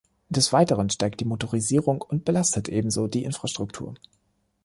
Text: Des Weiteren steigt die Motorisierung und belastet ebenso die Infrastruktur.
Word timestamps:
Des 0.29 0.51
Weiteren 0.51 0.89
steigt 0.89 1.19
die 1.19 1.25
Motorisierung 1.25 2.01
und 2.01 2.25
belastet 2.25 2.69
ebenso 2.69 3.05
die 3.05 3.23
Infrastruktur. 3.23 3.93